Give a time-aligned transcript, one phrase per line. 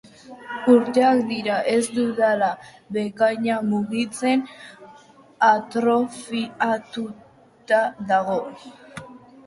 [0.71, 2.47] Urteak dira ez dudala
[2.97, 4.43] bekaina mugitzen,
[5.53, 8.41] atrofiatuta dago.